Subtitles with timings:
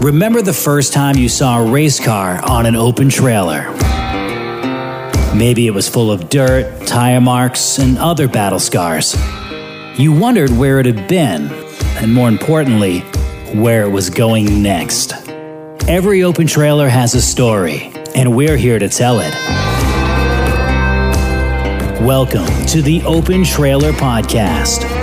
[0.00, 3.72] Remember the first time you saw a race car on an open trailer?
[5.34, 9.16] Maybe it was full of dirt, tire marks, and other battle scars.
[9.98, 11.50] You wondered where it had been,
[11.96, 13.00] and more importantly,
[13.54, 15.12] where it was going next.
[15.88, 19.34] Every open trailer has a story, and we're here to tell it.
[22.00, 24.97] Welcome to the Open Trailer Podcast.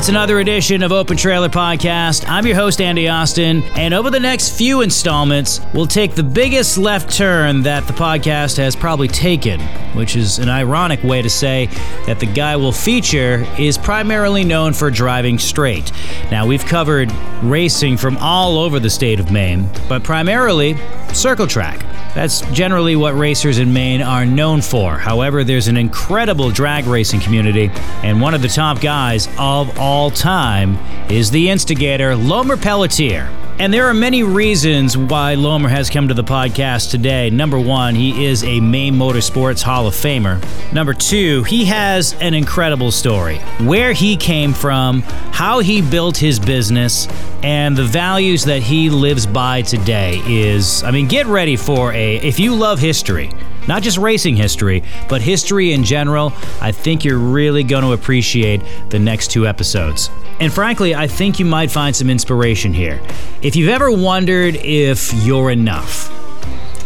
[0.00, 2.24] It's another edition of Open Trailer Podcast.
[2.26, 6.78] I'm your host, Andy Austin, and over the next few installments, we'll take the biggest
[6.78, 9.60] left turn that the podcast has probably taken,
[9.94, 11.66] which is an ironic way to say
[12.06, 15.92] that the guy we'll feature is primarily known for driving straight.
[16.30, 17.12] Now, we've covered
[17.42, 20.78] racing from all over the state of Maine, but primarily
[21.12, 21.84] circle track.
[22.14, 24.98] That's generally what racers in Maine are known for.
[24.98, 27.70] However, there's an incredible drag racing community,
[28.02, 30.76] and one of the top guys of all time
[31.08, 33.30] is the instigator, Lomer Pelletier.
[33.60, 37.28] And there are many reasons why Lomer has come to the podcast today.
[37.28, 40.42] Number one, he is a Maine Motorsports Hall of Famer.
[40.72, 43.36] Number two, he has an incredible story.
[43.58, 47.06] Where he came from, how he built his business,
[47.42, 52.16] and the values that he lives by today is, I mean, get ready for a,
[52.16, 53.30] if you love history,
[53.68, 58.62] not just racing history, but history in general, I think you're really going to appreciate
[58.88, 60.08] the next two episodes.
[60.40, 62.98] And frankly, I think you might find some inspiration here.
[63.42, 66.10] If you've ever wondered if you're enough,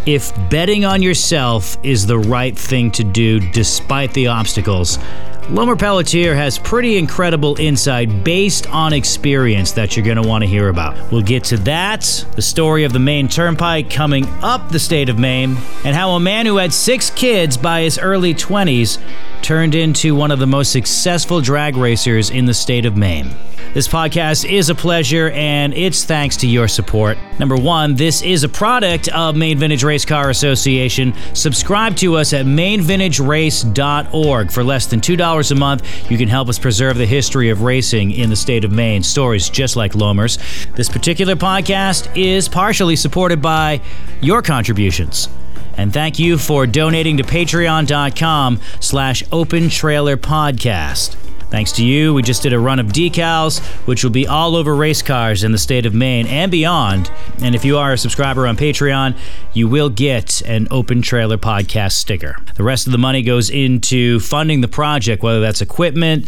[0.06, 4.98] if betting on yourself is the right thing to do despite the obstacles,
[5.50, 10.48] Lomer Pelletier has pretty incredible insight based on experience that you're going to want to
[10.48, 11.12] hear about.
[11.12, 15.18] We'll get to that, the story of the Maine Turnpike coming up the state of
[15.18, 19.02] Maine, and how a man who had six kids by his early 20s
[19.42, 23.30] turned into one of the most successful drag racers in the state of Maine.
[23.74, 27.18] This podcast is a pleasure, and it's thanks to your support.
[27.40, 31.12] Number one, this is a product of Maine Vintage Race Car Association.
[31.34, 34.52] Subscribe to us at mainvintagerace.org.
[34.52, 38.12] For less than $2 a month, you can help us preserve the history of racing
[38.12, 39.02] in the state of Maine.
[39.02, 40.38] Stories just like Lomer's.
[40.76, 43.80] This particular podcast is partially supported by
[44.20, 45.28] your contributions.
[45.76, 51.16] And thank you for donating to patreon.com slash open trailer podcast.
[51.50, 54.74] Thanks to you, we just did a run of decals, which will be all over
[54.74, 57.10] race cars in the state of Maine and beyond.
[57.42, 59.16] And if you are a subscriber on Patreon,
[59.52, 62.36] you will get an open trailer podcast sticker.
[62.56, 66.26] The rest of the money goes into funding the project, whether that's equipment,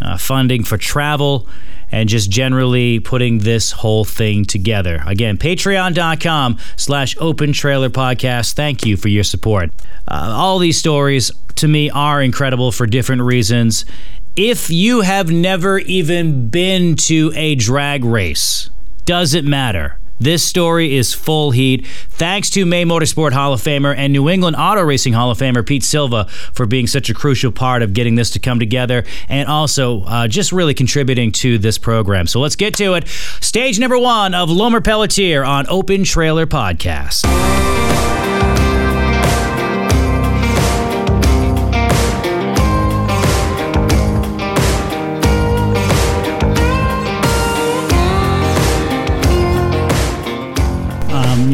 [0.00, 1.46] uh, funding for travel,
[1.92, 5.02] and just generally putting this whole thing together.
[5.06, 8.54] Again, patreon.com slash open trailer podcast.
[8.54, 9.70] Thank you for your support.
[10.08, 13.84] Uh, all these stories to me are incredible for different reasons
[14.36, 18.70] if you have never even been to a drag race,
[19.04, 19.98] doesn't matter.
[20.20, 21.86] This story is full heat.
[22.10, 25.66] Thanks to Maine Motorsport Hall of Famer and New England Auto Racing Hall of Famer
[25.66, 29.48] Pete Silva for being such a crucial part of getting this to come together and
[29.48, 32.26] also uh, just really contributing to this program.
[32.28, 33.08] So let's get to it.
[33.08, 37.63] Stage number one of Lomer Pelletier on Open Trailer Podcast.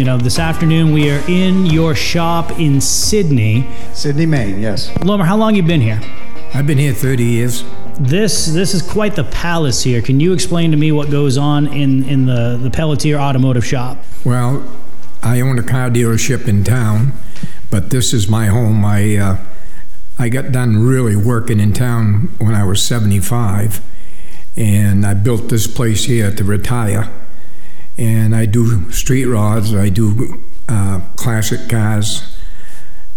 [0.01, 3.69] You know, this afternoon we are in your shop in Sidney.
[3.93, 4.91] Sidney, Maine, yes.
[5.05, 6.01] Lomer, how long you been here?
[6.55, 7.65] I've been here 30 years.
[7.99, 10.01] This this is quite the palace here.
[10.01, 13.99] Can you explain to me what goes on in, in the, the Pelletier Automotive Shop?
[14.25, 14.67] Well,
[15.23, 17.13] I own a car dealership in town,
[17.71, 18.83] but this is my home.
[18.87, 19.37] I uh,
[20.19, 23.83] I got done really working in town when I was 75,
[24.57, 27.13] and I built this place here to retire
[28.01, 29.75] and I do street rods.
[29.75, 32.37] I do uh, classic cars.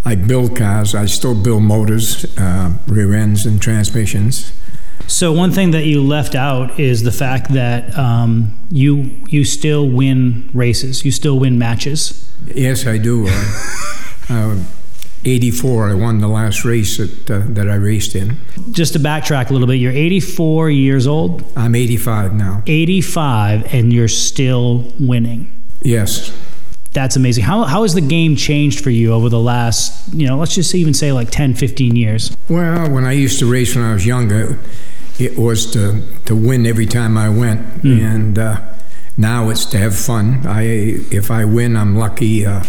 [0.04, 0.94] I build cars.
[0.94, 4.52] I still build motors, uh, rear ends, and transmissions.
[5.06, 9.88] So one thing that you left out is the fact that um, you you still
[9.88, 11.04] win races.
[11.04, 12.30] You still win matches.
[12.54, 13.26] Yes, I do.
[14.28, 14.58] Uh,
[15.24, 15.90] 84.
[15.90, 18.38] I won the last race that, uh, that I raced in.
[18.70, 21.44] Just to backtrack a little bit, you're 84 years old.
[21.56, 22.62] I'm 85 now.
[22.66, 25.50] 85, and you're still winning.
[25.82, 26.36] Yes.
[26.92, 27.44] That's amazing.
[27.44, 30.74] How, how has the game changed for you over the last, you know, let's just
[30.74, 32.36] even say like 10, 15 years?
[32.48, 34.58] Well, when I used to race when I was younger,
[35.18, 37.82] it was to, to win every time I went.
[37.82, 38.00] Mm.
[38.00, 38.60] And uh,
[39.16, 40.46] now it's to have fun.
[40.46, 40.62] I
[41.10, 42.46] If I win, I'm lucky.
[42.46, 42.62] Uh,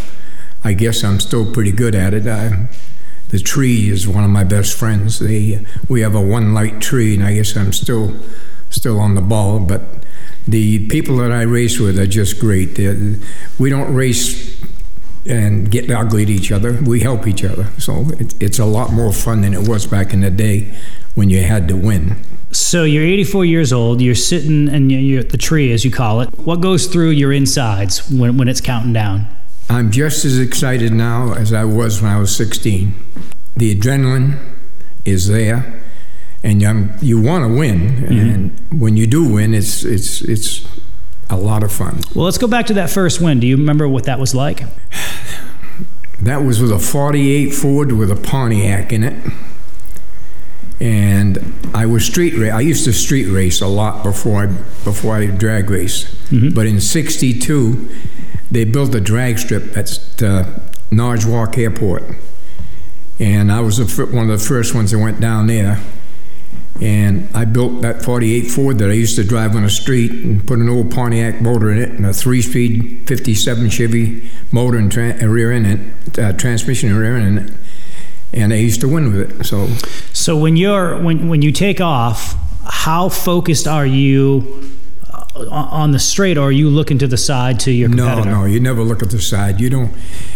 [0.66, 2.26] I guess I'm still pretty good at it.
[2.26, 2.68] I,
[3.30, 5.20] the tree is one of my best friends.
[5.20, 8.20] They we have a one light tree, and I guess I'm still
[8.72, 9.60] still on the ball.
[9.60, 9.82] But
[10.48, 12.76] the people that I race with are just great.
[12.76, 12.98] They're,
[13.60, 14.60] we don't race
[15.28, 16.74] and get ugly at each other.
[16.74, 17.68] We help each other.
[17.78, 20.74] So it, it's a lot more fun than it was back in the day
[21.14, 22.18] when you had to win.
[22.52, 24.02] So you're 84 years old.
[24.02, 26.30] You're sitting and you're at the tree, as you call it.
[26.40, 29.28] What goes through your insides when, when it's counting down?
[29.70, 32.94] I'm just as excited now as I was when I was 16.
[33.58, 34.40] The adrenaline
[35.06, 35.82] is there,
[36.44, 37.80] and you you want to win.
[37.80, 38.14] Mm-hmm.
[38.14, 40.68] And when you do win, it's it's it's
[41.30, 42.02] a lot of fun.
[42.14, 43.40] Well, let's go back to that first win.
[43.40, 44.64] Do you remember what that was like?
[46.22, 49.32] That was with a 48 Ford with a Pontiac in it.
[50.80, 52.54] And I was street race.
[52.54, 56.06] I used to street race a lot before I before I drag race.
[56.30, 56.56] Mm-hmm.
[56.56, 57.90] But in '62,
[58.52, 60.60] they built a drag strip at uh,
[60.92, 62.04] Airport,
[63.20, 65.82] and I was one of the first ones that went down there.
[66.82, 70.46] And I built that 48 Ford that I used to drive on the street and
[70.46, 75.26] put an old Pontiac motor in it and a three-speed 57 Chevy motor and tra-
[75.26, 77.58] rear end, uh, transmission and rear end,
[78.34, 79.46] and I used to win with it.
[79.46, 79.68] So,
[80.12, 84.70] so when you're when when you take off, how focused are you
[85.36, 88.30] on the straight, or are you looking to the side to your competitor?
[88.30, 89.60] No, no, you never look at the side.
[89.60, 89.94] You don't.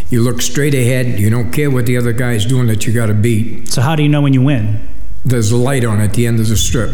[0.09, 1.19] You look straight ahead.
[1.19, 3.69] You don't care what the other guy's doing that you got to beat.
[3.69, 4.87] So how do you know when you win?
[5.23, 6.91] There's a light on at the end of the strip.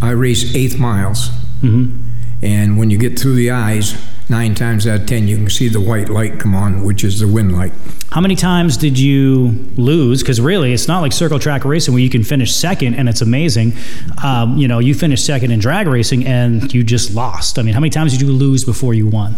[0.00, 1.28] I race eighth miles,
[1.60, 2.10] mm-hmm.
[2.42, 3.96] And when you get through the eyes,
[4.28, 7.20] nine times out of ten, you can see the white light come on, which is
[7.20, 7.72] the win light.
[8.10, 10.22] How many times did you lose?
[10.22, 13.20] Because really, it's not like circle track racing where you can finish second and it's
[13.20, 13.74] amazing.
[14.22, 17.58] Um, you know, you finished second in drag racing and you just lost.
[17.58, 19.36] I mean, how many times did you lose before you won?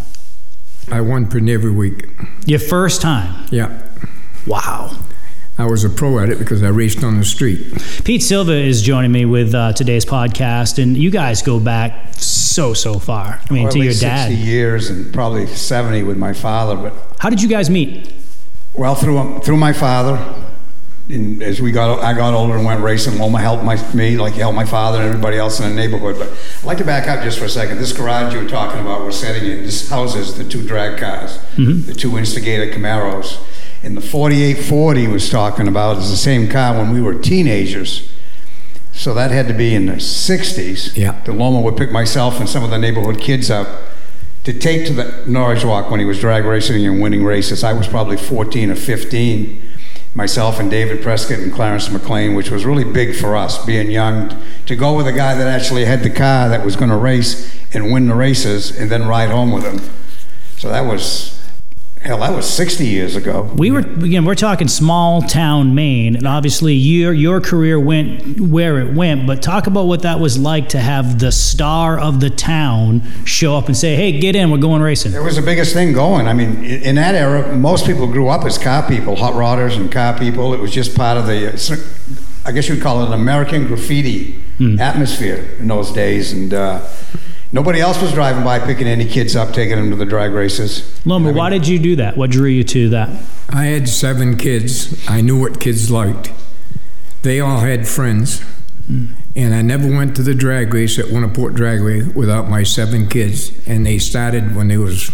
[0.91, 2.07] I won pretty every week.
[2.45, 3.45] Your first time?
[3.51, 3.81] Yeah.
[4.47, 4.97] Wow.
[5.57, 7.61] I was a pro at it because I raced on the street.
[8.03, 12.73] Pete Silva is joining me with uh, today's podcast, and you guys go back so
[12.73, 13.39] so far.
[13.49, 14.27] I mean, well, to your dad.
[14.27, 16.75] Sixty years and probably seventy with my father.
[16.75, 18.11] But how did you guys meet?
[18.73, 20.19] Well, through through my father.
[21.07, 23.13] And as we got, I got older and went racing.
[23.19, 26.17] Lomer helped my, me, like he helped my father and everybody else in the neighborhood.
[26.17, 27.77] But I'd like to back up just for a second.
[27.77, 29.63] This garage you were talking about, we're sitting in.
[29.63, 31.85] This houses the two drag cars, mm-hmm.
[31.85, 33.39] the two Instigator Camaros.
[33.85, 37.13] And the 48 Ford he was talking about is the same car when we were
[37.13, 38.11] teenagers.
[38.91, 40.97] So that had to be in the 60s.
[40.97, 41.21] Yeah.
[41.23, 43.67] The Lomer would pick myself and some of the neighborhood kids up
[44.43, 47.63] to take to the Norridgewock when he was drag racing and winning races.
[47.63, 49.61] I was probably 14 or 15.
[50.15, 54.41] Myself and David Prescott and Clarence McLean, which was really big for us, being young,
[54.65, 57.55] to go with a guy that actually had the car that was going to race
[57.73, 59.79] and win the races and then ride home with him.
[60.57, 61.34] So that was
[62.05, 63.51] Hell, that was 60 years ago.
[63.55, 64.25] We were again.
[64.25, 69.25] We're talking small town Maine, and obviously your your career went where it went.
[69.25, 73.57] But talk about what that was like to have the star of the town show
[73.57, 76.27] up and say, "Hey, get in, we're going racing." It was the biggest thing going.
[76.27, 79.91] I mean, in that era, most people grew up as car people, hot rodders and
[79.91, 80.53] car people.
[80.53, 81.47] It was just part of the,
[82.45, 84.79] I guess you'd call it an American graffiti hmm.
[84.79, 86.53] atmosphere in those days, and.
[86.53, 86.87] Uh,
[87.55, 90.81] Nobody else was driving by picking any kids up, taking them to the drag races.
[91.05, 92.17] Lomer, I mean, why did you do that?
[92.17, 93.07] What drew you to that?
[93.47, 95.07] I had seven kids.
[95.07, 96.33] I knew what kids liked.
[97.21, 98.41] They all had friends.
[98.91, 99.15] Mm.
[99.37, 103.53] And I never went to the drag race at Winterport Dragway without my seven kids.
[103.65, 105.09] And they started when they was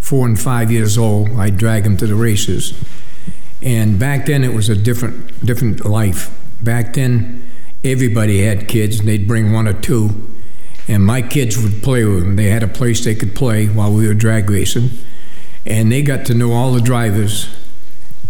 [0.00, 1.30] four and five years old.
[1.38, 2.74] I'd drag them to the races.
[3.62, 6.36] And back then it was a different different life.
[6.60, 7.48] Back then
[7.84, 10.33] everybody had kids and they'd bring one or two
[10.88, 12.36] and my kids would play with them.
[12.36, 14.90] They had a place they could play while we were drag racing,
[15.66, 17.48] and they got to know all the drivers.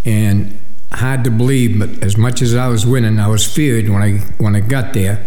[0.04, 0.60] And
[0.92, 4.18] hard to believe, but as much as I was winning, I was feared when I
[4.38, 5.24] when I got there.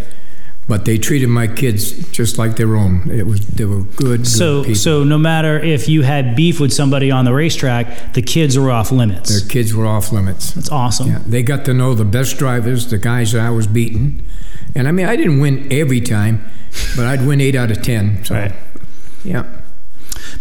[0.67, 3.10] But they treated my kids just like their own.
[3.10, 3.98] It was they were good.
[3.98, 4.75] good so people.
[4.75, 8.69] so no matter if you had beef with somebody on the racetrack, the kids were
[8.69, 9.29] off limits.
[9.29, 10.51] Their kids were off limits.
[10.51, 11.07] That's awesome.
[11.07, 14.25] Yeah, they got to know the best drivers, the guys that I was beating,
[14.75, 16.43] and I mean I didn't win every time
[16.95, 18.24] but I'd win eight out of ten.
[18.24, 18.53] So, right.
[19.24, 19.45] Yeah.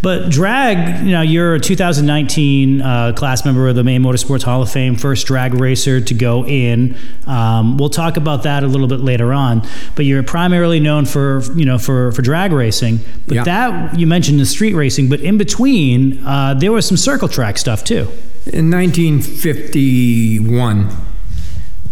[0.03, 4.63] But drag, you know, you're a 2019 uh, class member of the Maine Motorsports Hall
[4.63, 6.97] of Fame, first drag racer to go in.
[7.27, 9.67] Um, we'll talk about that a little bit later on.
[9.95, 13.01] But you're primarily known for, you know, for, for drag racing.
[13.27, 13.45] But yeah.
[13.45, 17.59] that you mentioned the street racing, but in between, uh, there was some circle track
[17.59, 18.09] stuff too.
[18.47, 20.91] In 1951,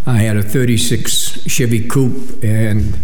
[0.06, 2.98] I had a 36 Chevy Coupe, and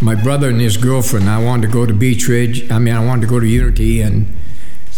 [0.00, 1.28] my brother and his girlfriend.
[1.28, 2.70] I wanted to go to Beech Ridge.
[2.70, 4.34] I mean, I wanted to go to Unity, and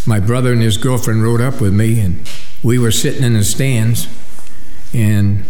[0.06, 2.28] my brother and his girlfriend rode up with me, and
[2.62, 4.08] we were sitting in the stands.
[4.92, 5.44] And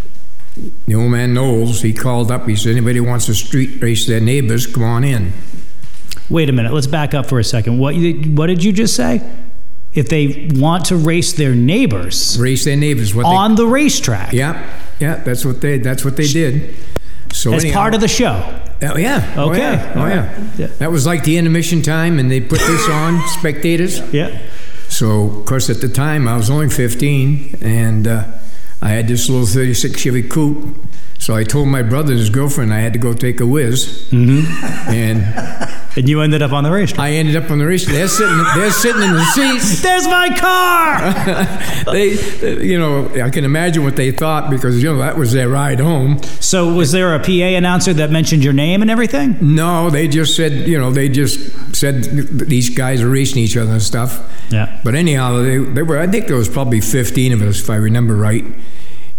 [0.87, 2.47] the old man Knowles, he called up.
[2.47, 5.33] He said, "Anybody wants to street race their neighbors, come on in."
[6.29, 6.73] Wait a minute.
[6.73, 7.79] Let's back up for a second.
[7.79, 9.23] What what did you just say?
[9.95, 13.15] If they want to race their neighbors Race their neighbors.
[13.15, 14.55] What on the racetrack Yep.
[14.55, 15.17] Yeah, yeah.
[15.17, 15.79] That's what they.
[15.79, 16.75] That's what they did.
[17.33, 18.61] So as anyhow- part of the show.
[18.83, 19.35] Oh yeah.
[19.37, 19.59] Oh Okay.
[19.59, 19.93] yeah.
[19.97, 20.51] Oh yeah.
[20.59, 20.67] Yeah.
[20.79, 24.01] That was like the intermission time, and they put this on spectators.
[24.13, 24.39] Yeah.
[24.89, 28.25] So, of course, at the time I was only 15, and uh,
[28.81, 30.77] I had this little 36 Chevy coupe.
[31.19, 34.09] So I told my brother and his girlfriend I had to go take a whiz,
[34.11, 34.47] mm-hmm.
[34.93, 35.23] and
[35.97, 37.01] And you ended up on the racetrack.
[37.01, 37.87] I ended up on the race.
[37.87, 38.37] They're sitting.
[38.55, 39.83] They're sitting in the seats.
[39.83, 41.67] There's my car.
[41.87, 45.49] They, you know, I can imagine what they thought because you know that was their
[45.49, 46.21] ride home.
[46.41, 49.37] so was there a PA announcer that mentioned your name and everything?
[49.41, 53.71] No, they just said, you know, they just said these guys are racing each other
[53.71, 54.21] and stuff.
[54.51, 54.81] Yeah.
[54.83, 55.99] But anyhow, they, they were.
[55.99, 58.45] I think there was probably 15 of us, if I remember right.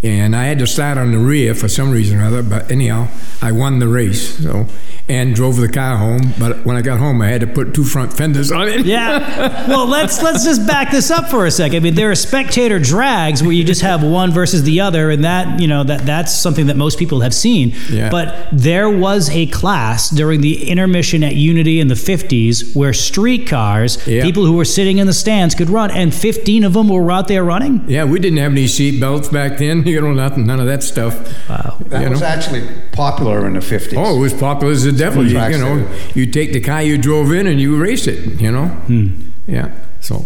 [0.03, 2.43] And I had to start on the rear for some reason or other.
[2.43, 3.07] But anyhow,
[3.41, 4.43] I won the race.
[4.43, 4.67] So
[5.09, 6.33] and drove the car home.
[6.37, 8.85] But when I got home, I had to put two front fenders on it.
[8.85, 9.55] Yeah.
[9.67, 11.77] Well, let's let's just back this up for a second.
[11.77, 15.23] I mean, there are spectator drags where you just have one versus the other, and
[15.25, 17.73] that you know that that's something that most people have seen.
[17.91, 18.09] Yeah.
[18.09, 24.05] But there was a class during the intermission at Unity in the '50s where streetcars,
[24.07, 24.23] Yeah.
[24.23, 27.27] people who were sitting in the stands, could run, and 15 of them were out
[27.27, 27.83] there running.
[27.87, 29.85] Yeah, we didn't have any seat belts back then.
[29.97, 31.15] You know, nothing, none of that stuff.
[31.49, 31.77] Wow.
[31.87, 32.27] That You was know?
[32.27, 33.93] actually popular in the 50s.
[33.97, 35.25] Oh, it was popular as the devil.
[35.25, 38.41] You, you know, you take the car you drove in and you race it.
[38.41, 39.13] You know.
[39.47, 39.71] Yeah.
[40.01, 40.25] So.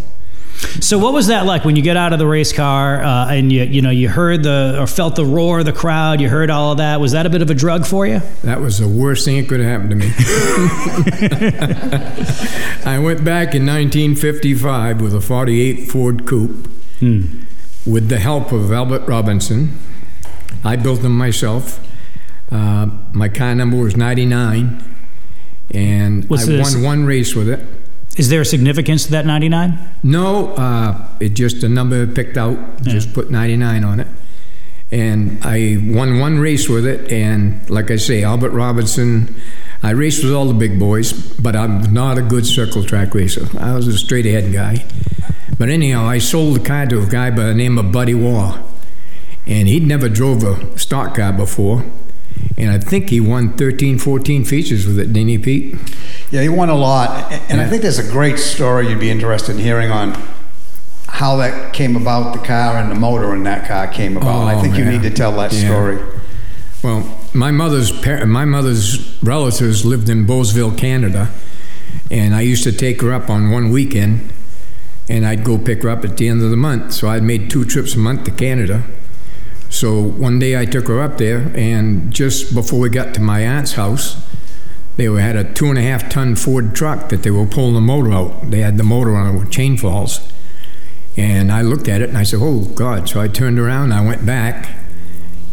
[0.80, 3.50] So what was that like when you get out of the race car uh, and
[3.50, 6.50] you you know you heard the or felt the roar of the crowd, you heard
[6.50, 7.00] all of that?
[7.00, 8.20] Was that a bit of a drug for you?
[8.44, 10.12] That was the worst thing that could have happened to me.
[12.86, 16.68] I went back in 1955 with a 48 Ford Coupe
[17.84, 19.76] with the help of Albert Robinson.
[20.64, 21.80] I built them myself.
[22.52, 24.84] Uh, my car number was 99,
[25.72, 26.74] and What's I this?
[26.74, 27.64] won one race with it.
[28.18, 29.78] Is there a significance to that 99?
[30.02, 32.82] No, uh, it just a number picked out.
[32.82, 34.06] Just put 99 on it,
[34.90, 37.10] and I won one race with it.
[37.10, 39.34] And like I say, Albert Robinson.
[39.84, 43.48] I raced with all the big boys, but I'm not a good circle track racer.
[43.58, 44.84] I was a straight ahead guy.
[45.58, 48.60] But anyhow, I sold the car to a guy by the name of Buddy Waugh,
[49.44, 51.84] and he'd never drove a stock car before.
[52.56, 55.74] And I think he won 13, 14 features with it, didn't he, Pete?
[56.30, 57.32] Yeah, he won a lot.
[57.50, 60.20] And I think there's a great story you'd be interested in hearing on
[61.08, 64.46] how that came about, the car and the motor in that car came about.
[64.46, 65.66] I Oh, think you oh, need to tell that Yeah.
[65.66, 65.98] story.
[66.82, 71.30] Well, my mother's par- my mother's relatives lived in Beauceville, Canada,
[72.10, 74.30] and I used to take her up on one weekend,
[75.08, 76.92] and I'd go pick her up at the end of the month.
[76.92, 78.82] So I'd made two trips a month to Canada.
[79.72, 83.40] So one day I took her up there, and just before we got to my
[83.40, 84.22] aunt's house,
[84.98, 87.80] they had a two and a half ton Ford truck that they were pulling the
[87.80, 88.50] motor out.
[88.50, 90.30] They had the motor on it with chain falls.
[91.16, 93.08] And I looked at it and I said, Oh God.
[93.08, 94.76] So I turned around I went back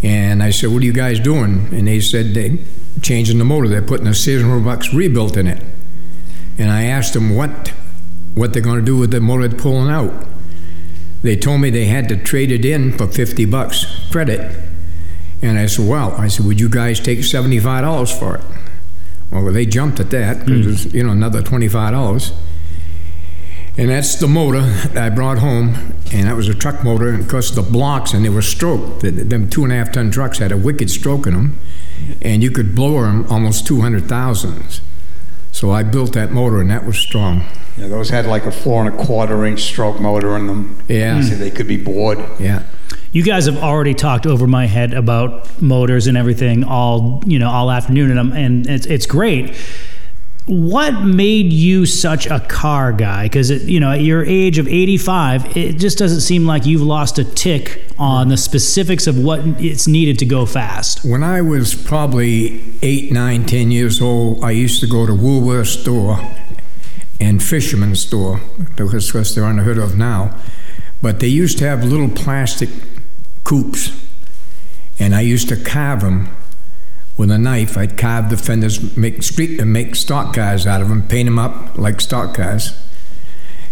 [0.04, 1.70] and I said, What are you guys doing?
[1.74, 2.58] And they said, They're
[3.02, 3.70] changing the motor.
[3.70, 5.64] They're putting a Sears and Roebuck's rebuilt in it.
[6.58, 7.70] And I asked them what,
[8.36, 10.28] what they're going to do with the motor they're pulling out.
[11.22, 14.70] They told me they had to trade it in for 50 bucks credit.
[15.42, 18.42] And I said, Well, I said, Would you guys take $75 for it?
[19.32, 20.98] Well, they jumped at that because it's, hmm.
[20.98, 22.34] you know, another $25.
[23.78, 27.10] And that's the motor that I brought home, and that was a truck motor.
[27.10, 29.02] And of course, the blocks, and they were stroked.
[29.02, 31.60] The- Them two and a half ton trucks had a wicked stroke in them,
[32.22, 34.82] and you could blow them almost 200,000.
[35.60, 37.44] So I built that motor, and that was strong.
[37.75, 40.82] Yeah, those had like a four and a quarter inch stroke motor in them.
[40.88, 41.22] Yeah.
[41.22, 42.18] So they could be bored.
[42.39, 42.63] Yeah.
[43.12, 47.50] You guys have already talked over my head about motors and everything all you know
[47.50, 49.54] all afternoon, and I'm, and it's it's great.
[50.50, 53.25] What made you such a car guy?
[53.25, 57.20] Because you know, at your age of 85, it just doesn't seem like you've lost
[57.20, 61.06] a tick on the specifics of what it's needed to go fast.
[61.06, 65.68] When I was probably eight, nine, ten years old, I used to go to Woolworth
[65.68, 66.20] store
[67.22, 68.41] and Fisherman store,
[68.75, 70.36] because they're unheard of now.
[71.00, 72.70] But they used to have little plastic
[73.44, 73.91] coupes,
[74.98, 76.29] and I used to carve them
[77.20, 77.78] with a knife.
[77.78, 81.38] I'd carve the fenders, make street and make stock cars out of them, paint them
[81.38, 82.72] up like stock cars,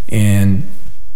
[0.10, 0.64] and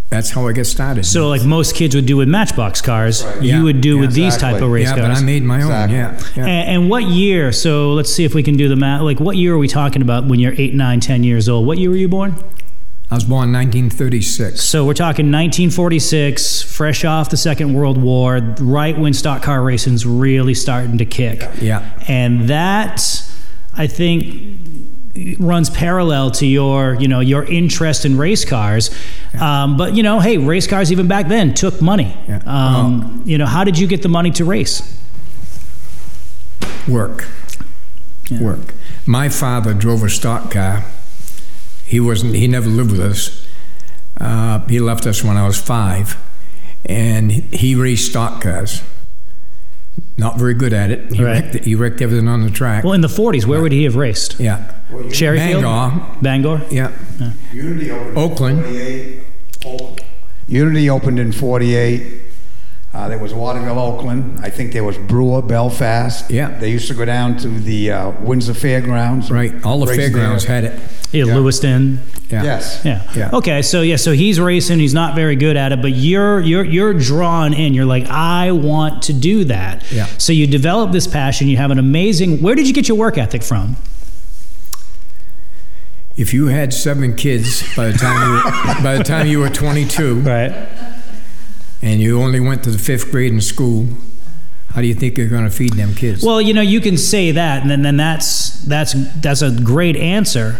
[0.10, 1.06] that's how I got started.
[1.06, 3.42] So, like most kids would do with Matchbox cars, Right.
[3.44, 3.64] you Yeah.
[3.64, 5.08] would do Yeah, with these type of race yeah, cars.
[5.08, 5.72] but I made my own.
[5.72, 5.98] Exactly.
[5.98, 6.46] Yeah, yeah.
[6.46, 7.52] And, and what year?
[7.52, 9.02] So let's see if we can do the math.
[9.02, 11.66] Like, what year are we talking about when you're eight, nine, ten years old?
[11.68, 12.36] What year were you born?
[13.12, 14.64] I was born 1936.
[14.64, 20.06] So we're talking 1946, fresh off the Second World War, right when stock car racing's
[20.06, 21.44] really starting to kick.
[21.60, 21.92] Yeah.
[22.08, 23.02] And that,
[23.76, 24.60] I think,
[25.40, 28.90] runs parallel to your, you know, your interest in race cars.
[29.38, 32.16] Um, but you know, hey, race cars even back then took money.
[32.30, 32.42] Yeah.
[32.46, 34.98] Um, You know, how did you get the money to race?
[36.88, 37.28] Work.
[38.40, 38.74] Work.
[39.06, 40.86] My father drove a stock car.
[41.92, 42.36] He wasn't.
[42.36, 43.46] He never lived with us.
[44.18, 46.16] Uh, he left us when I was five,
[46.86, 48.82] and he raced stock cars.
[50.18, 51.12] Not very good at it.
[51.12, 51.44] He, Right.
[51.44, 52.86] wrecked, he wrecked everything on the track.
[52.86, 54.40] Well, in the 40s, where would he have raced?
[54.40, 54.72] yeah.
[54.90, 56.18] Cherryfield, Bangor.
[56.22, 56.62] Bangor.
[56.72, 56.92] Yeah.
[57.52, 58.60] Unity opened Oakland.
[58.60, 59.20] in 48.
[59.66, 60.02] Oakland.
[60.48, 62.22] Unity opened in 48.
[62.94, 64.40] Uh, there was Waterville, Oakland.
[64.44, 66.30] I think there was Brewer, Belfast.
[66.32, 66.58] Yeah.
[66.58, 69.30] They used to go down to the uh, Windsor Fairgrounds.
[69.32, 69.54] Right.
[69.66, 70.62] All the fairgrounds there.
[70.62, 70.80] had it.
[71.12, 71.36] Yeah, Yeah.
[71.36, 72.00] Lewiston.
[72.30, 72.44] Yeah.
[72.44, 72.82] Yes.
[72.86, 73.12] Yeah.
[73.16, 73.30] Yeah.
[73.34, 73.62] Okay.
[73.62, 73.98] So yeah.
[73.98, 74.80] So he's racing.
[74.80, 77.74] He's not very good at it, but you're you're you're drawn in.
[77.74, 79.84] You're like, I want to do that.
[79.92, 80.06] Yeah.
[80.18, 81.50] So you develop this passion.
[81.50, 82.42] You have an amazing.
[82.42, 83.76] Where did you get your work ethic from?
[86.18, 88.44] If you had seven kids by the time you were,
[88.84, 90.52] by the time you were 22, Right.
[91.82, 93.88] and you only went to the fifth grade in school,
[94.74, 96.24] how do you think you're going to feed them kids?
[96.24, 99.96] Well, you know, you can say that, and then, then that's that's that's a great
[99.96, 100.60] answer.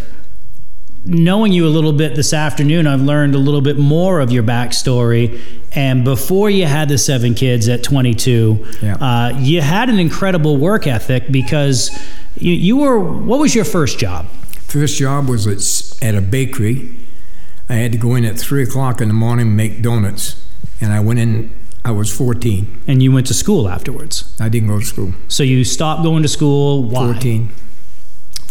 [1.04, 4.44] Knowing you a little bit this afternoon, I've learned a little bit more of your
[4.44, 5.42] backstory.
[5.72, 8.96] And before you had the seven kids at 22, Yeah.
[8.96, 11.90] uh, you had an incredible work ethic because
[12.38, 13.00] you, you were.
[13.00, 14.28] What was your first job?
[14.68, 16.96] First job was at, at a bakery.
[17.68, 20.46] I had to go in at three o'clock in the morning and make donuts,
[20.80, 21.52] and I went in.
[21.84, 22.84] I was 14.
[22.88, 24.36] And you went to school afterwards.
[24.40, 25.14] I didn't go to school.
[25.30, 26.84] So you stopped going to school.
[26.84, 27.12] Why?
[27.14, 27.50] 14.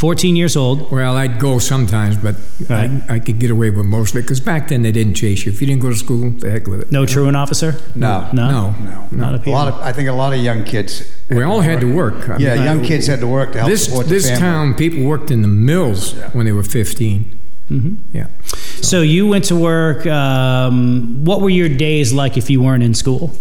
[0.00, 0.90] 14 years old.
[0.90, 2.35] Well, I'd go sometimes, but
[2.71, 2.90] Right.
[3.11, 5.45] I, I could get away with most of it because back then they didn't chase
[5.45, 5.52] you.
[5.52, 6.90] If you didn't go to school, the heck with it.
[6.90, 7.75] No truant officer.
[7.95, 8.26] No.
[8.33, 8.50] No.
[8.50, 8.75] No.
[8.80, 9.09] No.
[9.11, 11.02] Not a A lot of, I think a lot of young kids.
[11.28, 12.30] We all had to work.
[12.30, 14.37] I Yeah, mean, young I- kids had to work to help This support this the
[14.37, 14.40] family.
[14.40, 16.30] town, people worked in the mills Yeah.
[16.32, 17.39] when they were 15.
[17.71, 17.95] Mm-hmm.
[18.17, 18.28] Yeah.
[18.80, 20.06] So you went to work.
[20.06, 23.32] Um, what were your days like if you weren't in school?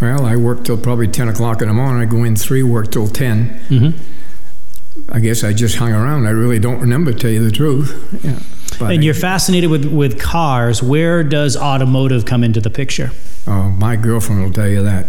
[0.00, 2.00] Well, I worked till probably 10 o'clock in the morning.
[2.00, 3.60] I go in three, work till 10.
[3.70, 3.98] Mm-hmm.
[5.08, 6.26] I guess I just hung around.
[6.26, 8.20] I really don't remember, to tell you the truth.
[8.22, 8.38] Yeah.
[8.78, 10.82] But And you're fascinated with, with cars.
[10.82, 13.10] Where does automotive come into the picture?
[13.46, 15.06] oh, my girlfriend will tell you that.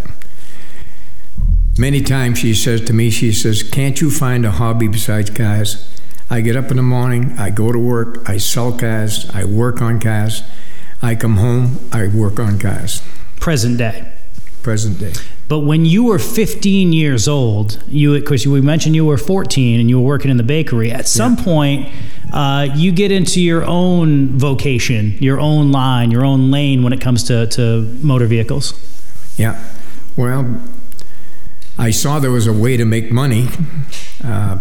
[1.77, 5.87] Many times she says to me, she says, Can't you find a hobby besides cars?
[6.29, 9.81] I get up in the morning, I go to work, I sell cars, I work
[9.81, 10.43] on cars.
[11.01, 13.01] I come home, I work on cars.
[13.39, 14.11] Present day.
[14.67, 15.13] Present day.
[15.47, 19.89] But when you were 15 years old, you because we mentioned you were 14 and
[19.89, 20.91] you were working in the bakery.
[20.91, 21.87] At some point,
[22.33, 26.99] uh, you get into your own vocation, your own line, your own lane when it
[26.99, 28.73] comes to, to motor vehicles.
[29.37, 29.57] Yeah.
[30.17, 30.59] Well,
[31.77, 33.47] I saw there was a way to make money.
[34.21, 34.57] Uh,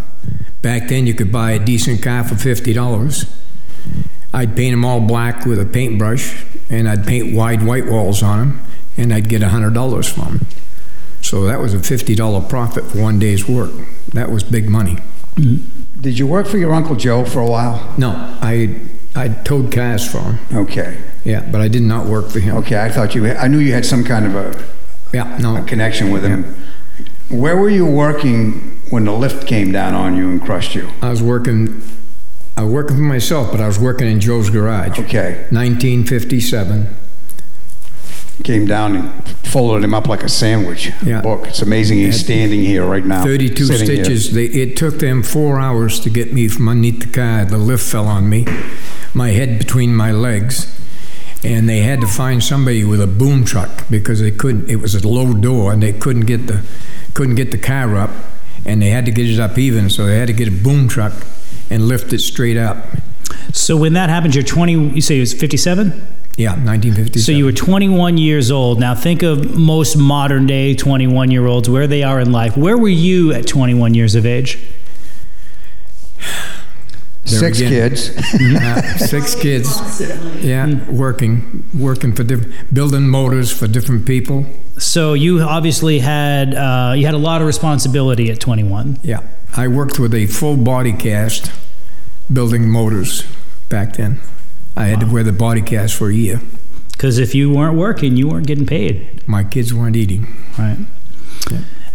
[0.62, 3.27] back then, you could buy a decent car for fifty dollars.
[4.33, 8.38] I'd paint them all black with a paintbrush, and I'd paint wide white walls on
[8.38, 8.65] them,
[8.97, 10.47] and I'd get hundred dollars from them.
[11.23, 13.71] So that was a fifty dollar profit for one day's work.
[14.13, 14.97] That was big money.
[15.37, 16.01] Mm-hmm.
[16.01, 17.95] Did you work for your Uncle Joe for a while?
[17.99, 18.81] No, I
[19.15, 20.39] I towed cars for him.
[20.53, 20.99] Okay.
[21.25, 22.57] Yeah, but I did not work for him.
[22.59, 24.65] Okay, I thought you, I knew you had some kind of a,
[25.13, 25.65] Yeah, a no.
[25.65, 26.55] connection with him.
[27.29, 30.89] Where were you working when the lift came down on you and crushed you?
[31.03, 31.83] I was working.
[32.57, 34.99] I was working for myself, but I was working in Joe's garage.
[35.01, 35.47] Okay.
[35.51, 36.87] 1957.
[38.44, 40.92] Came down and folded him up like a sandwich.
[41.03, 41.22] Yeah.
[41.22, 41.46] Book.
[41.46, 43.25] It's amazing he's standing here right now.
[43.25, 44.33] 32 stitches.
[44.33, 47.44] They, it took them four hours to get me from underneath the car.
[47.44, 48.46] The lift fell on me,
[49.14, 50.79] my head between my legs,
[51.42, 54.68] and they had to find somebody with a boom truck because they couldn't.
[54.68, 56.62] It was a low door, and they couldn't get the
[57.14, 58.11] couldn't get the car up,
[58.66, 59.88] and they had to get it up even.
[59.88, 61.14] So they had to get a boom truck
[61.70, 62.85] and lift it straight up.
[63.53, 64.72] So when that happens, you're 20.
[64.72, 66.15] You say it was 57.
[66.37, 67.22] Yeah, 1957.
[67.25, 68.79] So you were 21 years old.
[68.79, 72.57] Now think of most modern day 21 year olds where they are in life.
[72.57, 74.59] Where were you at 21 years of age?
[77.25, 77.70] There Six again.
[77.70, 78.11] kids.
[78.57, 80.01] Uh, six kids.
[80.44, 84.46] Yeah, working, working for diff- building motors for different people.
[84.79, 88.99] So you obviously had uh, you had a lot of responsibility at 21.
[89.03, 89.20] Yeah,
[89.57, 91.51] I worked with a full body cast,
[92.33, 93.25] building motors
[93.68, 94.20] back then.
[94.77, 96.41] I had to wear the body cast for a year.
[96.93, 100.35] Because if you weren't working, you weren't getting paid, My kids weren't eating.
[100.59, 100.79] right?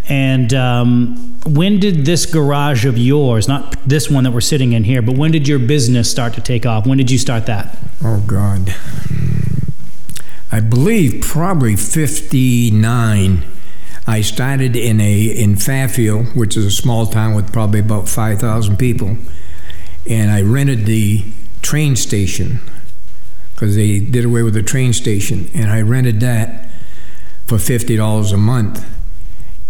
[0.10, 4.84] And um, when did this garage of yours, not this one that we're sitting in
[4.84, 6.86] here, but when did your business start to take off?
[6.86, 7.78] When did you start that?
[8.04, 8.76] Oh God.
[10.52, 13.44] I believe probably 59.
[14.08, 18.78] I started in a in Fairfield, which is a small town with probably about 5,000
[18.78, 19.16] people,
[20.10, 21.24] and I rented the
[21.62, 22.60] train station
[23.54, 26.70] because they did away with the train station, and I rented that
[27.46, 28.86] for fifty dollars a month,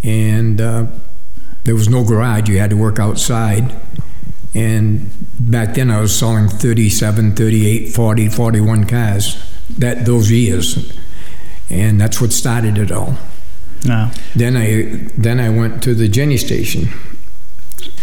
[0.04, 0.88] and uh,
[1.63, 3.75] there was no garage; you had to work outside.
[4.54, 9.41] And back then, I was selling 37, 38, 40, 41 cars
[9.77, 10.97] that those years,
[11.69, 13.17] and that's what started it all.
[13.86, 14.12] No.
[14.36, 16.89] Then I then I went to the Jenney station.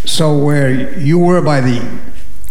[0.05, 2.01] So where you were by the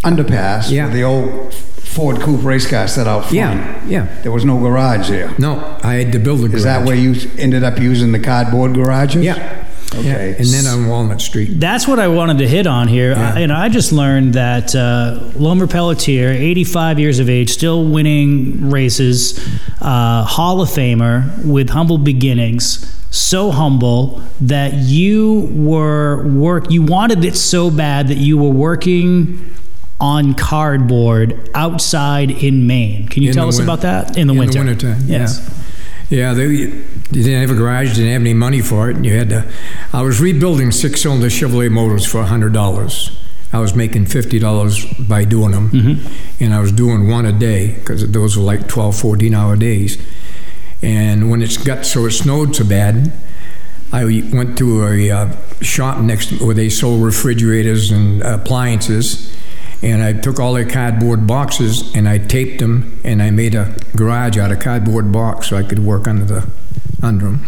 [0.03, 0.85] underpass, Yeah.
[0.85, 3.33] where the old Ford Coupe race car set out front.
[3.35, 4.07] Yeah, yeah.
[4.21, 5.31] There was no garage there.
[5.39, 6.55] No, I had to build a garage.
[6.55, 9.23] Is that where you ended up using the cardboard garages?
[9.23, 9.63] Yeah.
[9.95, 10.31] Okay.
[10.31, 10.35] Yeah.
[10.37, 11.59] And then on Walnut Street.
[11.59, 13.11] That's what I wanted to hit on here.
[13.13, 13.33] Yeah.
[13.35, 17.85] I, you know, I just learned that uh, Lomer Pelletier, 85 years of age, still
[17.85, 19.39] winning races,
[19.81, 22.93] uh, Hall of Famer with humble beginnings.
[23.09, 26.69] So humble that you were work.
[26.69, 29.39] You wanted it so bad that you were working
[29.99, 33.07] on cardboard outside in Maine.
[33.07, 34.59] Can you In tell us win- about that in the in the winter?
[34.59, 35.53] wintertime, Yes.
[36.09, 39.17] Yeah, they you didn't have a garage, didn't have any money for it, and you
[39.17, 39.45] had to.
[39.91, 43.11] I was rebuilding six-cylinder Chevrolet motors for hundred dollars.
[43.51, 46.43] I was making fifty dollars by doing them, Mm-hmm.
[46.43, 49.97] and I was doing one a day because those were like 12, 14 hour days.
[50.81, 53.11] And when it's got so it snowed so bad,
[53.91, 59.35] I went to a uh, shop next where they sold refrigerators and appliances,
[59.83, 63.75] and I took all their cardboard boxes and I taped them and I made a
[63.95, 66.49] garage out of cardboard box so I could work under the
[67.03, 67.45] under them.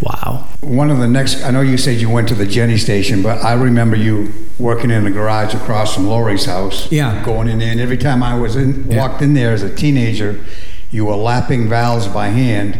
[0.00, 0.48] Wow.
[0.62, 3.44] One of the next, I know you said you went to the Jenny station, but
[3.44, 6.90] I remember you working in the garage across from Lori's house.
[6.90, 7.22] Yeah.
[7.24, 8.96] Going in there, and every time I was in, Yeah.
[8.98, 10.40] walked in there as a teenager,
[10.90, 12.78] you were lapping valves by hand,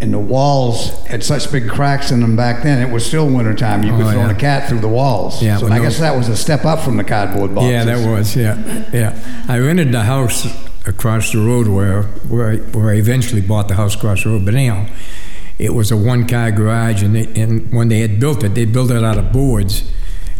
[0.00, 2.86] and the walls had such big cracks in them back then.
[2.86, 3.82] It was still wintertime.
[3.84, 4.30] You could Oh, throw yeah.
[4.30, 5.42] a cat through the walls.
[5.42, 7.70] Yeah, So I guess that was a step up from the cardboard boxes.
[7.70, 9.44] Yeah, that was yeah, yeah.
[9.48, 10.46] I rented the house
[10.86, 14.44] across the road where where I, where I eventually bought the house across the road.
[14.44, 14.86] But anyhow,
[15.58, 18.90] it was a one-car garage, and they, and when they had built it, they built
[18.90, 19.90] it out of boards.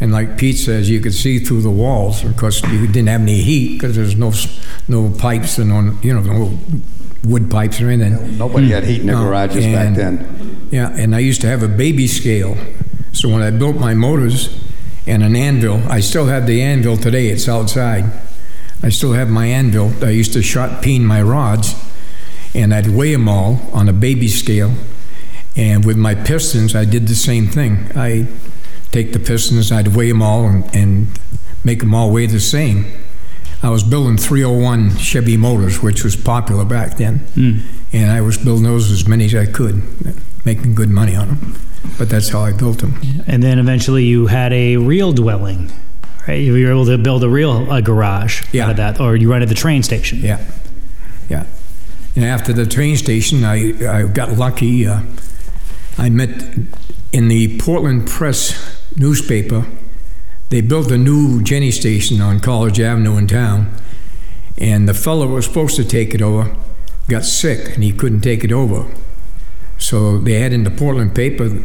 [0.00, 3.40] And like Pete says, you could see through the walls because you didn't have any
[3.40, 4.32] heat because there's no
[4.88, 6.58] no pipes and on you know no
[7.24, 8.38] wood pipes or anything.
[8.38, 10.66] Nobody had heat in their No, garages back and- then.
[10.70, 12.56] Yeah, and I used to have a baby scale.
[13.12, 14.48] So when I built my motors
[15.06, 17.28] and an anvil, I still have the anvil today.
[17.28, 18.04] It's outside.
[18.82, 19.92] I still have my anvil.
[20.02, 21.74] I used to shot peen my rods,
[22.54, 24.72] and I'd weigh them all on a baby scale.
[25.56, 27.90] And with my pistons, I did the same thing.
[27.94, 28.26] I
[28.90, 31.06] take the pistons, I'd weigh them all, and, and
[31.62, 32.86] make them all weigh the same.
[33.64, 37.20] I was building 301 Chevy motors, which was popular back then,
[37.94, 39.82] and I was building those as many as I could,
[40.44, 41.58] making good money on them.
[41.98, 43.00] But that's how I built them.
[43.26, 45.72] And then eventually you had a real dwelling,
[46.28, 46.34] right?
[46.34, 48.64] You were able to build a real a garage Yeah.
[48.64, 50.18] out of that, or you rented the train station.
[50.20, 50.44] Yeah,
[51.30, 51.46] yeah.
[52.16, 54.86] And after the train station, I, I got lucky.
[54.86, 55.00] Uh,
[55.96, 56.28] I met
[57.12, 59.66] in the Portland Press newspaper.
[60.50, 63.74] They built a new Jenney station on College Avenue in town,
[64.58, 66.54] and the fellow was supposed to take it over
[67.08, 68.86] got sick and he couldn't take it over.
[69.78, 71.62] So they had in the Portland paper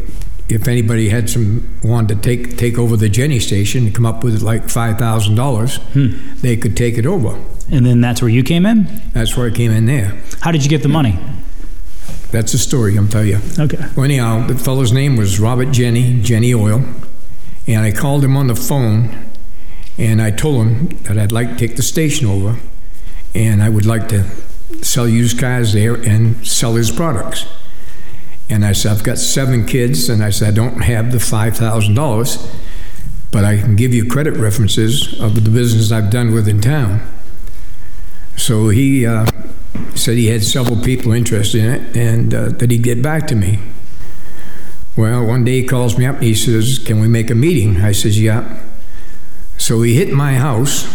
[0.50, 4.24] if anybody had some wanted to take take over the Jenney station and come up
[4.24, 6.36] with like five thousand dollars, hmm.
[6.42, 7.40] they could take it over.
[7.72, 8.88] And then that's where you came in.
[9.14, 10.20] That's where I came in there.
[10.42, 11.20] How did you get the money?
[12.32, 13.40] That's the story I'm telling you.
[13.60, 13.78] Okay.
[13.96, 16.84] Well, anyhow, the fellow's name was Robert Jenney, Jenny Oil,
[17.68, 19.32] and I called him on the phone,
[19.98, 22.58] and I told him that I'd like to take the station over,
[23.36, 24.26] and I would like to
[24.82, 27.46] sell used cars there and sell his products.
[28.50, 32.56] And I said, I've got seven kids, and I said, I don't have the $5,000,
[33.32, 37.02] but I can give you credit references of the business I've done with in town.
[38.36, 39.28] So he uh,
[39.96, 43.36] said he had several people interested in it and uh, that he'd get back to
[43.36, 43.60] me.
[45.00, 47.78] Well, one day he calls me up and he says, Can we make a meeting?
[47.78, 48.60] I says, Yeah.
[49.58, 50.94] So he hit my house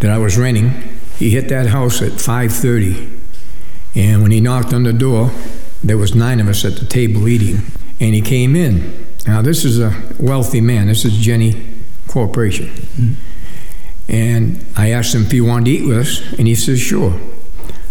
[0.00, 0.98] that I was renting.
[1.16, 3.20] He hit that house at 5:30,
[3.94, 5.30] and when he knocked on the door,
[5.84, 7.62] there was nine of us at the table eating,
[8.00, 9.06] and he came in.
[9.24, 10.88] Now this is a wealthy man.
[10.88, 11.64] This is Jenney
[12.08, 12.70] Corporation.
[12.70, 13.12] Mm-hmm.
[14.08, 17.20] And I asked him if he wanted to eat with us, and he says, sure.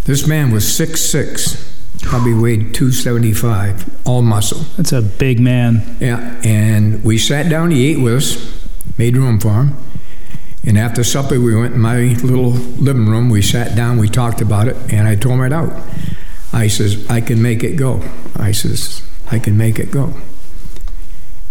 [0.03, 4.59] This man was six six, Probably weighed 275, all muscle.
[4.77, 5.97] That's a big man.
[5.99, 7.71] Yeah, and we sat down.
[7.71, 9.77] He ate with us, made room for him.
[10.65, 13.29] And after supper, we went in my little living room.
[13.29, 15.71] We sat down, we talked about it, and I told him right out.
[16.51, 18.03] I says, I can make it go.
[18.35, 20.13] I says, I can make it go.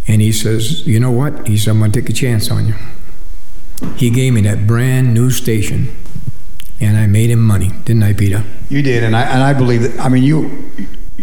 [0.06, 1.46] And he says, You know what?
[1.46, 2.74] He said, I'm going to take a chance on you.
[3.96, 5.94] He gave me that brand new station,
[6.80, 8.44] and I made him money, didn't I, Peter?
[8.68, 9.98] You did, and I and I believe that.
[10.00, 10.70] I mean, you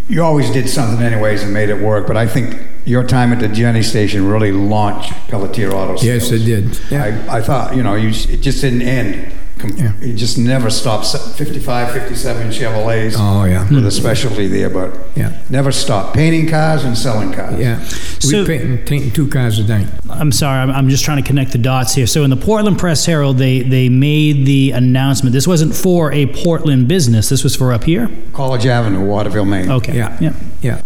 [0.08, 2.08] you always did something anyways and made it work.
[2.08, 6.04] But I think your time at the Jenney station really launched Pelletier Auto Sales.
[6.04, 6.80] Yes, it did.
[6.92, 7.26] Yeah.
[7.28, 9.32] I, I thought, you know, you, it just didn't end.
[9.58, 9.92] Com- Yeah.
[10.02, 11.06] It just never stopped.
[11.06, 13.66] Se- 55, 57 Chevrolets Oh, yeah.
[13.70, 15.32] with a specialty there, but Yeah.
[15.50, 17.58] never stop Painting cars and selling cars.
[17.60, 17.80] Yeah.
[18.20, 19.86] So- we painted, painting two cars a day.
[20.10, 22.08] I'm sorry, I'm, I'm just trying to connect the dots here.
[22.08, 25.34] So in the Portland Press Herald, they they made the announcement.
[25.34, 27.30] This wasn't for a Portland business.
[27.30, 28.10] This was for up here.
[28.34, 29.70] College Avenue, Waterville, Maine.
[29.72, 29.96] Okay.
[29.96, 30.18] Yeah.
[30.20, 30.34] Yeah.
[30.62, 30.82] Yeah.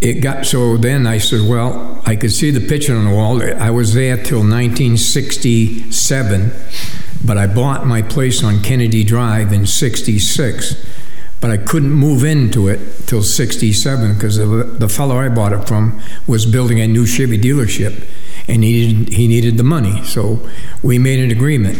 [0.00, 3.40] It got so then I said, well, I could see the picture on the wall.
[3.42, 6.50] I was there till 1967,
[7.24, 10.86] but I bought my place on Kennedy Drive in 66.
[11.40, 15.66] But I couldn't move into it till 67 because the, the fellow I bought it
[15.66, 18.06] from was building a new Chevy dealership
[18.46, 20.04] and he needed, he needed the money.
[20.04, 20.46] So
[20.82, 21.78] we made an agreement.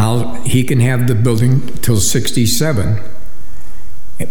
[0.00, 3.02] I'll, he can have the building till 67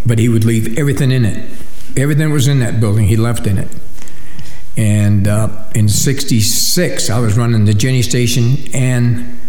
[0.05, 1.49] but he would leave everything in it.
[1.97, 3.67] Everything that was in that building, he left in it.
[4.77, 9.39] And uh, in '66, I was running the Jenney Station and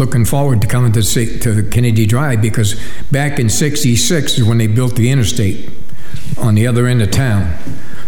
[0.00, 2.80] looking forward to coming to to Kennedy Drive because
[3.12, 5.70] back in '66 is when they built the interstate
[6.38, 7.56] on the other end of town.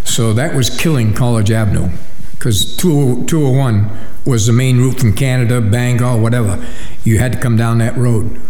[0.02, 1.90] So that was killing College Avenue
[2.32, 3.90] because 201
[4.26, 6.66] was the main route from Canada, Bangor, whatever.
[7.04, 8.40] You had to come down that road.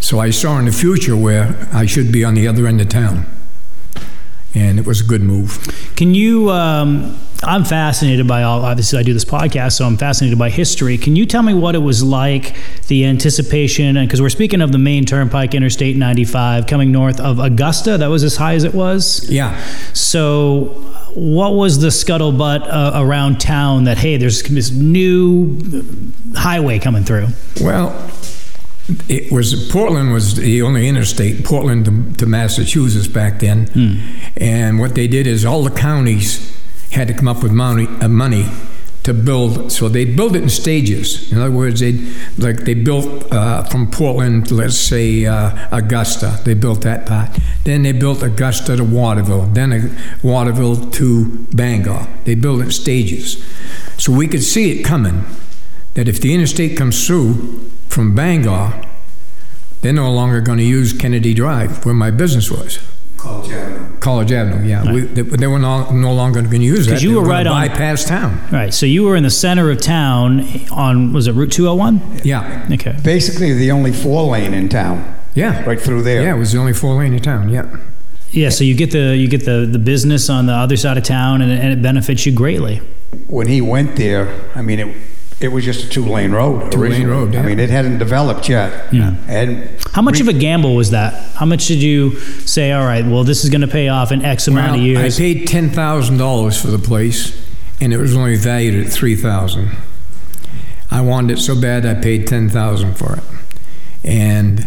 [0.00, 2.88] So I saw in the future where I should be on the other end of
[2.88, 3.26] town.
[4.54, 5.58] And it was a good move.
[5.94, 6.50] Can you?
[6.50, 8.64] Um, I'm fascinated by all.
[8.64, 10.98] Obviously, I do this podcast, so I'm fascinated by history.
[10.98, 12.56] Can you tell me what it was like,
[12.88, 17.38] the anticipation, and because we're speaking of the Maine Turnpike, Interstate 95, coming north of
[17.38, 19.28] Augusta, that was as high as it was.
[19.30, 19.62] Yeah.
[19.92, 20.64] So,
[21.14, 25.58] what was the scuttlebutt uh, around town that hey, there's this new
[26.34, 27.28] highway coming through?
[27.60, 27.90] Well,
[29.08, 33.68] it was Portland was the only interstate, Portland to, to Massachusetts back then.
[34.36, 36.56] And what they did is all the counties
[36.92, 38.46] had to come up with money, uh, money
[39.02, 39.70] to build.
[39.72, 41.30] So they built it in stages.
[41.32, 41.92] In other words, they
[42.38, 46.40] like they built uh, from Portland, let's say uh, Augusta.
[46.44, 47.30] They built that part.
[47.64, 49.46] Then they built Augusta to Waterville.
[49.46, 49.88] Then uh,
[50.22, 52.06] Waterville to Bangor.
[52.24, 53.44] They built it in stages.
[53.98, 55.24] So we could see it coming.
[55.98, 58.72] That if the interstate comes through from Bangor,
[59.80, 62.78] they're no longer going to use Kennedy Drive, where my business was.
[63.16, 63.96] College Avenue.
[63.98, 64.92] College Avenue, yeah.
[64.92, 66.92] We, they, they were no, no longer going to use that.
[66.92, 68.40] 'Cause you They were gonna right on- bypass town.
[68.52, 68.72] Right.
[68.72, 72.20] So you were in the center of town on was it Route 201?
[72.22, 72.94] Yeah, Okay.
[73.02, 76.22] Basically, the only four lane in town, yeah, right through there.
[76.22, 76.36] yeah.
[76.36, 77.48] It was the only four lane in town.
[77.48, 77.66] Yeah,
[78.30, 78.50] Yeah.
[78.50, 81.42] So you get the you get the the business on the other side of town,
[81.42, 82.82] and, and it benefits you greatly.
[83.26, 84.96] When he went there, I mean, it
[85.40, 86.72] it was just a two lane road.
[86.72, 87.40] Two-lane road, yeah.
[87.40, 88.92] I mean, it hadn't developed yet.
[88.92, 89.14] Yeah.
[89.28, 91.14] And How much of a gamble was that?
[91.34, 92.72] How much did you say?
[92.72, 95.16] All right, well, this is going to pay off in X amount of years.
[95.16, 97.40] I paid ten thousand dollars for the place,
[97.80, 99.76] and it was only valued at three thousand.
[100.90, 103.22] I wanted it so bad, I paid ten thousand for it,
[104.02, 104.66] and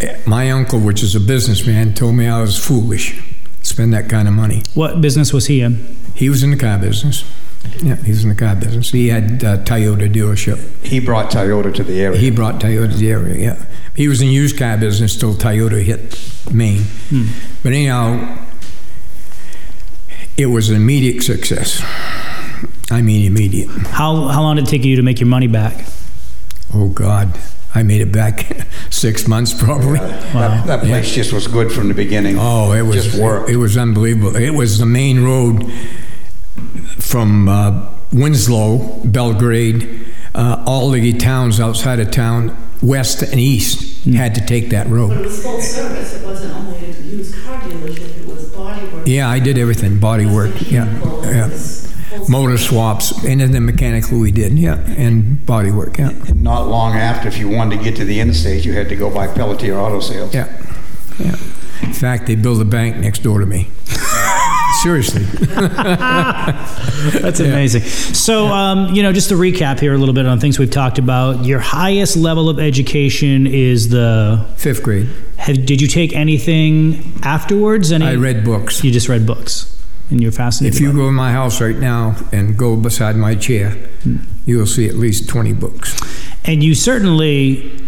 [0.00, 3.22] eh, my uncle, which is a businessman, told me I was foolish
[3.60, 4.62] to spend that kind of money.
[4.74, 5.94] what business was he in?
[6.14, 7.24] He was in the car business.
[7.82, 8.90] Yeah, he's in the car business.
[8.90, 10.84] He had a Toyota dealership.
[10.84, 12.18] he brought Toyota to the area.
[12.18, 13.64] He brought Toyota to the area, yeah.
[13.94, 16.18] He was in used car business till Toyota hit
[16.52, 16.82] Maine.
[17.10, 17.26] Hmm.
[17.62, 18.38] But anyhow,
[20.36, 21.82] it was an immediate success.
[22.90, 23.68] I mean, immediate.
[23.68, 25.86] How how long did it take you to make your money back?
[26.74, 27.38] Oh, God.
[27.74, 29.98] I made it back six months probably.
[29.98, 32.36] that, that place just was good from the beginning.
[32.38, 33.48] Oh, it was just worked.
[33.48, 34.36] It, was unbelievable.
[34.36, 35.72] It was the main road
[36.98, 44.34] from uh, Winslow, Belgrade, uh, all the towns outside of town, west and east, had
[44.34, 45.24] to take that But it road.
[45.24, 49.06] was full service, it wasn't only a used car dealership, it was body work.
[49.06, 50.54] Yeah, I did everything, body work.
[50.70, 50.86] Yeah,
[51.30, 51.48] yeah.
[52.28, 54.52] Motor swaps, anything mechanical we did.
[54.58, 55.98] Yeah, and body work.
[55.98, 58.96] Yeah, Not long after, if you wanted to get to the interstate, you had to
[58.96, 60.34] go by Pelletier Auto Sales.
[60.34, 60.48] yeah,
[61.18, 61.36] yeah.
[61.82, 63.68] In fact, they built a bank next door to me.
[64.82, 65.22] Seriously.
[67.20, 67.82] That's amazing.
[67.82, 70.98] So, um, you know, just to recap here a little bit on things we've talked
[70.98, 71.44] about.
[71.44, 75.08] Your highest level of education is the Fifth grade.
[75.36, 77.92] Have, did you take anything afterwards?
[77.92, 78.82] Any, I read books.
[78.84, 80.76] You just read books, and you're fascinated.
[80.76, 83.76] If you go in my house right now and go beside my chair,
[84.46, 86.00] you'll see at least 20 books.
[86.44, 87.81] and you certainly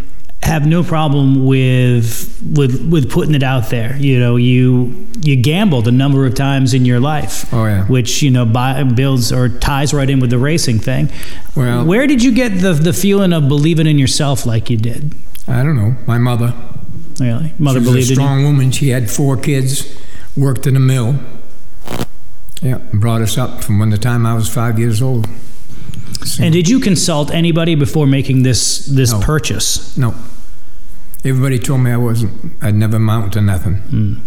[0.44, 3.96] have no problem with with with putting it out there.
[3.96, 7.52] You know, you you gambled a number of times in your life.
[7.52, 7.86] Oh, yeah.
[7.86, 11.10] Which you know buy, builds or ties right in with the racing thing.
[11.56, 15.14] Well- where did you get the the feeling of believing in yourself like you did?
[15.48, 15.96] I don't know.
[16.06, 16.54] My mother.
[17.20, 18.70] Really, mother she was believed a in strong woman.
[18.72, 19.86] She had four kids,
[20.36, 21.16] worked in a mill.
[22.60, 25.28] Yeah, brought us up from when the time I was five years old.
[26.40, 29.20] And did you consult anybody before making this this No.
[29.20, 29.96] purchase?
[29.96, 30.14] No.
[31.24, 32.52] Everybody told me I wasn't.
[32.62, 34.20] I'd never amount to nothing.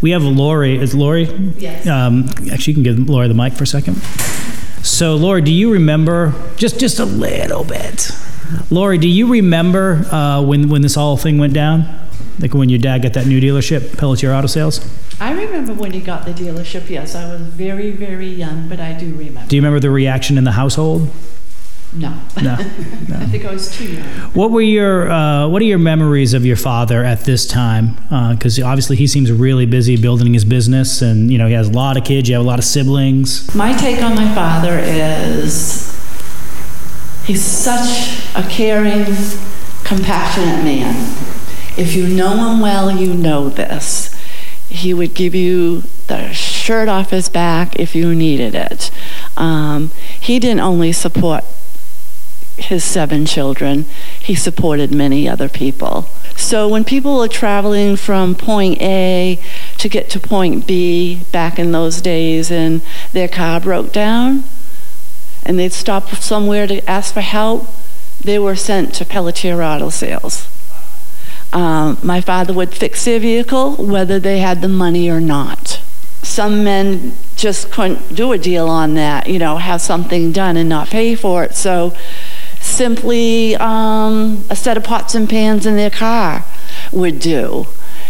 [0.00, 0.78] We have Lori.
[0.78, 1.24] Is Lori?
[1.58, 1.86] Yes.
[1.86, 3.96] Um, actually, you can give Lori the mic for a second.
[4.82, 8.10] So, Lori, do you remember just just a little bit?
[8.70, 11.84] Lori, do you remember uh, when when this whole thing went down?
[12.40, 14.80] Like when your dad got that new dealership, Pelletier Auto Sales.
[15.20, 17.16] I remember when he got the dealership, yes.
[17.16, 19.48] I was very, very young, but I do remember.
[19.48, 21.10] Do you remember the reaction in the household?
[21.94, 22.10] No.
[22.42, 22.54] No.
[22.58, 24.04] I think I was too young.
[24.34, 27.96] What were your uh, What are your memories of your father at this time?
[28.34, 31.72] Because obviously he seems really busy building his business, and you know he has a
[31.72, 32.28] lot of kids.
[32.28, 33.54] You have a lot of siblings.
[33.54, 35.88] My take on my father is
[37.24, 39.06] he's such a caring,
[39.84, 40.94] compassionate man.
[41.78, 44.14] If you know him well, you know this.
[44.68, 48.90] He would give you the shirt off his back if you needed it.
[49.38, 51.44] Um, he didn't only support
[52.58, 53.84] his seven children,
[54.20, 56.06] he supported many other people.
[56.36, 59.38] So when people are traveling from point A
[59.78, 64.44] to get to point B back in those days and their car broke down
[65.44, 67.68] and they'd stop somewhere to ask for help,
[68.22, 70.46] they were sent to Pelletier Auto Sales.
[71.52, 75.80] Um, my father would fix their vehicle whether they had the money or not.
[76.22, 80.68] Some men just couldn't do a deal on that, you know, have something done and
[80.68, 81.54] not pay for it.
[81.54, 81.94] So
[82.68, 86.44] simply um, a set of pots and pans in their car
[86.92, 87.66] would do.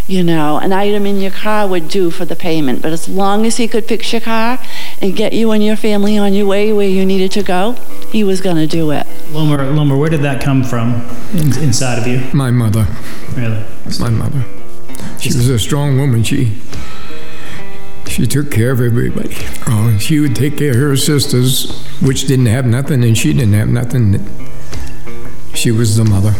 [0.06, 3.44] You know, an item in your car would do for the payment, but as long
[3.44, 4.58] as he could fix your car
[5.02, 7.72] and get you and your family on your way where you needed to go,
[8.10, 9.06] he was going to do it.
[9.32, 10.94] Lomer, Lomer, where did that come from
[11.34, 12.22] in, inside of you?
[12.32, 12.86] My mother.
[13.34, 13.62] Really?
[14.00, 14.44] My mother.
[15.20, 16.22] She was a strong woman.
[16.22, 16.58] She
[18.08, 19.34] she took care of everybody.
[19.66, 23.54] Oh, she would take care of her sisters, which didn't have nothing, and she didn't
[23.54, 24.24] have nothing.
[25.54, 26.32] She was the mother.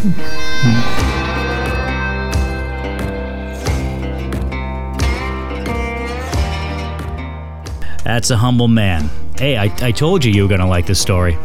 [8.04, 9.10] That's a humble man.
[9.36, 11.36] Hey, I, I told you you were going to like this story.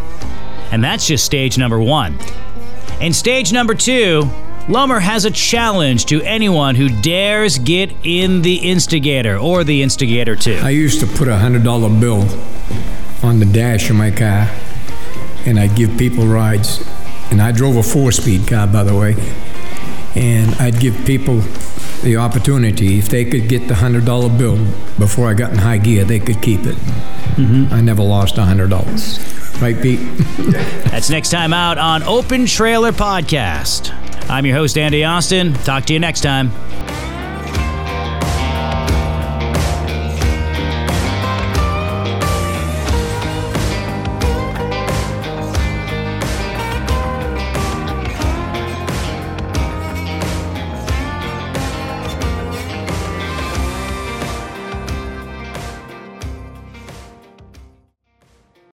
[0.71, 2.17] And that's just stage number one.
[3.01, 4.29] In stage number two,
[4.69, 10.35] Lomer has a challenge to anyone who dares get in the instigator or the instigator
[10.37, 10.59] too.
[10.63, 12.21] I used to put a hundred dollar bill
[13.21, 14.49] on the dash of my car,
[15.45, 16.83] and I'd give people rides.
[17.29, 19.15] And I drove a four-speed car, by the way.
[20.15, 21.41] And I'd give people
[22.03, 24.57] the opportunity if they could get the hundred dollar bill
[24.97, 26.75] before I got in high gear, they could keep it.
[27.35, 27.73] Mm-hmm.
[27.73, 29.19] I never lost a hundred dollars.
[29.61, 29.99] Right, Pete?
[30.91, 33.91] That's next time out on Open Trailer Podcast.
[34.29, 35.53] I'm your host, Andy Austin.
[35.53, 36.51] Talk to you next time.